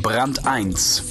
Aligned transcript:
Brand 0.00 0.46
1 0.46 1.02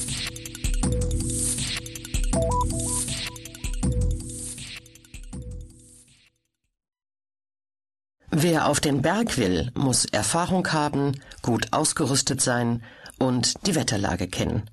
Wer 8.31 8.68
auf 8.68 8.79
den 8.79 9.02
Berg 9.02 9.38
will, 9.38 9.71
muss 9.75 10.05
Erfahrung 10.05 10.71
haben, 10.71 11.20
gut 11.41 11.73
ausgerüstet 11.73 12.39
sein 12.39 12.81
und 13.20 13.68
die 13.68 13.76
Wetterlage 13.76 14.30
kennen 14.30 14.70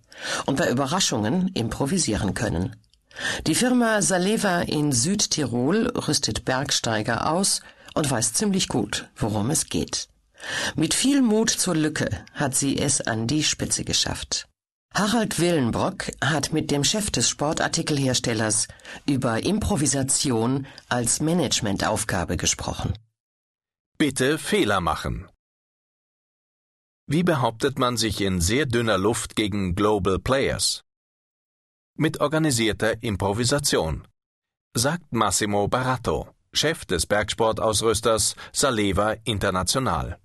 und 0.47 0.59
bei 0.59 0.71
Überraschungen 0.71 1.49
improvisieren 1.49 2.35
können. 2.35 2.77
Die 3.49 3.57
Firma 3.57 4.01
Saleva 4.01 4.61
in 4.61 4.93
Südtirol 4.93 5.89
rüstet 5.89 6.45
Bergsteiger 6.45 7.31
aus 7.31 7.63
und 7.95 8.09
weiß 8.09 8.33
ziemlich 8.33 8.69
gut, 8.69 9.09
worum 9.17 9.51
es 9.51 9.69
geht. 9.69 10.09
Mit 10.77 10.95
viel 10.95 11.23
Mut 11.23 11.51
zur 11.51 11.75
Lücke 11.75 12.25
hat 12.33 12.55
sie 12.55 12.79
es 12.79 13.01
an 13.01 13.27
die 13.27 13.43
Spitze 13.43 13.85
geschafft. 13.85 14.49
Harald 14.95 15.41
Willenbrock 15.41 16.13
hat 16.23 16.53
mit 16.53 16.71
dem 16.71 16.85
Chef 16.85 17.11
des 17.11 17.29
Sportartikelherstellers 17.29 18.69
über 19.07 19.43
Improvisation 19.43 20.67
als 20.89 21.21
Managementaufgabe 21.21 22.37
gesprochen. 22.37 22.93
Bitte 23.99 24.39
Fehler 24.39 24.81
machen. 24.81 25.29
Wie 27.07 27.23
behauptet 27.23 27.79
man 27.79 27.97
sich 27.97 28.21
in 28.21 28.41
sehr 28.41 28.67
dünner 28.67 28.97
Luft 28.97 29.35
gegen 29.37 29.75
Global 29.75 30.19
Players? 30.19 30.83
Mit 31.97 32.21
organisierter 32.21 33.03
Improvisation, 33.03 34.07
sagt 34.75 35.13
Massimo 35.13 35.69
Barato, 35.69 36.29
Chef 36.53 36.85
des 36.87 37.07
Bergsportausrüsters 37.07 38.37
Saleva 38.53 39.17
International. 39.25 40.19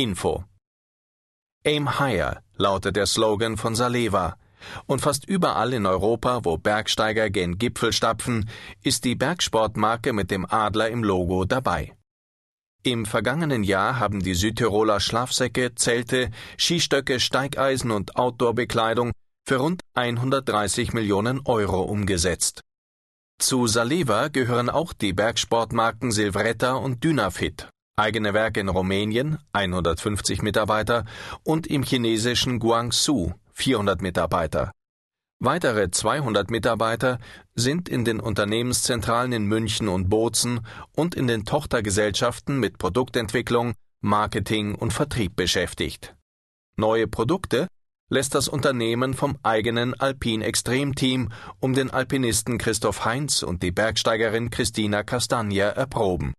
Info 0.00 0.44
Aim 1.62 1.98
Higher 1.98 2.42
lautet 2.56 2.96
der 2.96 3.04
Slogan 3.04 3.58
von 3.58 3.74
Saleva, 3.74 4.38
und 4.86 5.02
fast 5.02 5.28
überall 5.28 5.74
in 5.74 5.84
Europa, 5.84 6.42
wo 6.42 6.56
Bergsteiger 6.56 7.28
gen 7.28 7.58
Gipfel 7.58 7.92
stapfen, 7.92 8.48
ist 8.82 9.04
die 9.04 9.14
Bergsportmarke 9.14 10.14
mit 10.14 10.30
dem 10.30 10.46
Adler 10.48 10.88
im 10.88 11.04
Logo 11.04 11.44
dabei. 11.44 11.94
Im 12.82 13.04
vergangenen 13.04 13.62
Jahr 13.62 13.98
haben 13.98 14.20
die 14.20 14.32
Südtiroler 14.32 15.00
Schlafsäcke, 15.00 15.74
Zelte, 15.74 16.30
Skistöcke, 16.56 17.20
Steigeisen 17.20 17.90
und 17.90 18.16
Outdoorbekleidung 18.16 19.12
für 19.46 19.58
rund 19.58 19.82
130 19.92 20.94
Millionen 20.94 21.42
Euro 21.44 21.82
umgesetzt. 21.82 22.62
Zu 23.38 23.66
Saleva 23.66 24.28
gehören 24.28 24.70
auch 24.70 24.94
die 24.94 25.12
Bergsportmarken 25.12 26.10
Silvretta 26.10 26.72
und 26.72 27.04
Dynafit, 27.04 27.68
eigene 28.00 28.34
Werke 28.34 28.60
in 28.60 28.68
Rumänien 28.68 29.38
150 29.52 30.42
Mitarbeiter 30.42 31.04
und 31.44 31.66
im 31.66 31.82
chinesischen 31.82 32.58
Guangzhou 32.58 33.34
400 33.52 34.00
Mitarbeiter. 34.02 34.72
Weitere 35.38 35.90
200 35.90 36.50
Mitarbeiter 36.50 37.18
sind 37.54 37.88
in 37.88 38.04
den 38.04 38.20
Unternehmenszentralen 38.20 39.32
in 39.32 39.44
München 39.44 39.88
und 39.88 40.08
Bozen 40.08 40.60
und 40.96 41.14
in 41.14 41.26
den 41.26 41.44
Tochtergesellschaften 41.44 42.58
mit 42.58 42.78
Produktentwicklung, 42.78 43.74
Marketing 44.00 44.74
und 44.74 44.92
Vertrieb 44.92 45.36
beschäftigt. 45.36 46.14
Neue 46.76 47.06
Produkte 47.06 47.68
lässt 48.10 48.34
das 48.34 48.48
Unternehmen 48.48 49.14
vom 49.14 49.38
eigenen 49.42 49.98
Alpin 49.98 50.42
Extremteam 50.42 51.30
um 51.60 51.74
den 51.74 51.90
Alpinisten 51.90 52.58
Christoph 52.58 53.04
Heinz 53.04 53.42
und 53.42 53.62
die 53.62 53.72
Bergsteigerin 53.72 54.50
Christina 54.50 55.02
Castagna 55.04 55.66
erproben. 55.66 56.34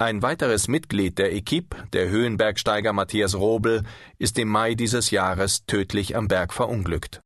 Ein 0.00 0.22
weiteres 0.22 0.68
Mitglied 0.68 1.18
der 1.18 1.32
Equipe, 1.32 1.76
der 1.92 2.08
Höhenbergsteiger 2.08 2.92
Matthias 2.92 3.34
Robel, 3.34 3.82
ist 4.18 4.38
im 4.38 4.46
Mai 4.46 4.76
dieses 4.76 5.10
Jahres 5.10 5.66
tödlich 5.66 6.14
am 6.14 6.28
Berg 6.28 6.54
verunglückt. 6.54 7.20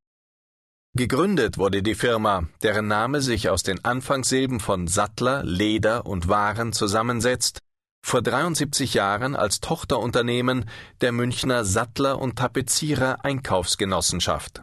Gegründet 0.97 1.59
wurde 1.59 1.83
die 1.83 1.95
Firma, 1.95 2.49
deren 2.63 2.87
Name 2.87 3.21
sich 3.21 3.51
aus 3.51 3.63
den 3.63 3.85
Anfangssilben 3.85 4.59
von 4.59 4.89
Sattler, 4.89 5.43
Leder 5.45 6.07
und 6.07 6.29
Waren 6.29 6.73
zusammensetzt, 6.73 7.59
vor 8.03 8.23
73 8.23 8.95
Jahren 8.95 9.37
als 9.37 9.61
Tochterunternehmen 9.61 10.65
der 11.03 11.13
Münchner 11.13 11.67
Sattler 11.67 12.19
und 12.19 12.37
Tapezierer 12.37 13.23
Einkaufsgenossenschaft. 13.23 14.63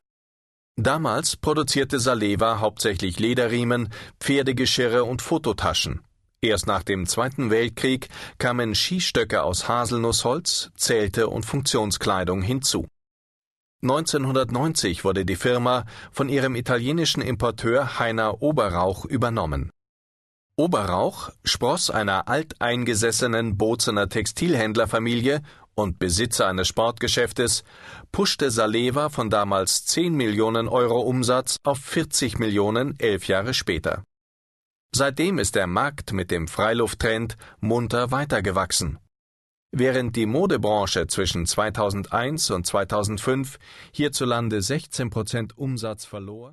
Damals 0.77 1.37
produzierte 1.37 1.99
Saleva 1.99 2.59
hauptsächlich 2.59 3.19
Lederriemen, 3.19 3.89
Pferdegeschirre 4.19 5.03
und 5.03 5.21
Fototaschen. 5.21 6.01
Erst 6.41 6.67
nach 6.67 6.83
dem 6.83 7.05
Zweiten 7.05 7.49
Weltkrieg 7.49 8.07
kamen 8.37 8.73
Skistöcke 8.73 9.43
aus 9.43 9.67
Haselnussholz, 9.67 10.71
Zelte 10.75 11.27
und 11.27 11.45
Funktionskleidung 11.45 12.41
hinzu. 12.41 12.87
1990 13.81 15.03
wurde 15.03 15.25
die 15.25 15.35
Firma 15.35 15.85
von 16.11 16.29
ihrem 16.29 16.55
italienischen 16.55 17.21
Importeur 17.21 17.99
Heiner 17.99 18.41
Oberrauch 18.41 19.05
übernommen. 19.05 19.71
Oberrauch, 20.57 21.29
Spross 21.45 21.89
einer 21.89 22.27
alteingesessenen 22.27 23.57
Bozener 23.57 24.09
Textilhändlerfamilie 24.09 25.41
und 25.75 25.99
Besitzer 25.99 26.47
eines 26.47 26.67
Sportgeschäftes, 26.67 27.63
puschte 28.11 28.51
Saleva 28.51 29.09
von 29.09 29.29
damals 29.29 29.85
10 29.85 30.13
Millionen 30.13 30.67
Euro 30.67 30.99
Umsatz 31.01 31.57
auf 31.63 31.79
40 31.79 32.39
Millionen 32.39 32.99
elf 32.99 33.27
Jahre 33.27 33.53
später. 33.53 34.03
Seitdem 34.91 35.37
ist 35.37 35.55
der 35.55 35.67
Markt 35.67 36.13
mit 36.13 36.31
dem 36.31 36.47
Freilufttrend 36.47 37.37
munter 37.59 38.11
weitergewachsen. 38.11 38.97
Während 39.71 40.15
die 40.15 40.25
Modebranche 40.25 41.05
zwischen 41.05 41.45
2001 41.45 42.49
und 42.49 42.65
2005 42.65 43.59
hierzulande 43.91 44.63
16 44.63 45.11
Prozent 45.11 45.57
Umsatz 45.59 46.05
verlor 46.05 46.47